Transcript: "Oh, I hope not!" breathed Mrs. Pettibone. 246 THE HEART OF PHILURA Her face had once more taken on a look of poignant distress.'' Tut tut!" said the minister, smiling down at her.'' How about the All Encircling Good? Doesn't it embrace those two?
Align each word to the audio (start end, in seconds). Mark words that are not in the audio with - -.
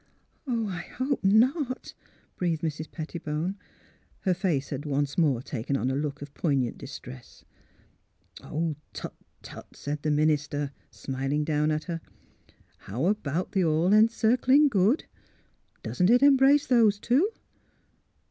"Oh, 0.47 0.67
I 0.67 0.79
hope 0.81 1.23
not!" 1.23 1.93
breathed 2.39 2.63
Mrs. 2.63 2.89
Pettibone. 2.89 3.53
246 4.23 4.23
THE 4.23 4.25
HEART 4.25 4.25
OF 4.25 4.25
PHILURA 4.25 4.25
Her 4.25 4.33
face 4.33 4.69
had 4.71 4.85
once 4.87 5.17
more 5.19 5.41
taken 5.43 5.77
on 5.77 5.91
a 5.91 5.95
look 5.95 6.23
of 6.23 6.33
poignant 6.33 6.79
distress.'' 6.79 7.45
Tut 8.93 9.13
tut!" 9.43 9.75
said 9.77 10.01
the 10.01 10.09
minister, 10.09 10.71
smiling 10.89 11.43
down 11.43 11.69
at 11.69 11.83
her.'' 11.83 12.01
How 12.89 13.05
about 13.05 13.51
the 13.51 13.63
All 13.63 13.93
Encircling 13.93 14.69
Good? 14.69 15.05
Doesn't 15.83 16.09
it 16.09 16.23
embrace 16.23 16.65
those 16.65 16.97
two? 16.99 17.29